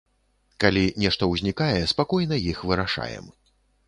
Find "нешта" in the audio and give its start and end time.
1.03-1.27